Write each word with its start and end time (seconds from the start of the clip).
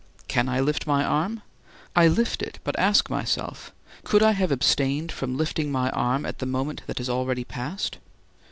Can 0.27 0.49
I 0.49 0.59
lift 0.59 0.87
my 0.87 1.03
arm? 1.05 1.43
I 1.95 2.07
lift 2.07 2.41
it, 2.41 2.57
but 2.63 2.79
ask 2.79 3.07
myself: 3.11 3.71
could 4.03 4.23
I 4.23 4.31
have 4.31 4.51
abstained 4.51 5.11
from 5.11 5.37
lifting 5.37 5.71
my 5.71 5.91
arm 5.91 6.25
at 6.25 6.39
the 6.39 6.47
moment 6.47 6.81
that 6.87 6.97
has 6.97 7.07
already 7.07 7.43
passed? 7.43 7.99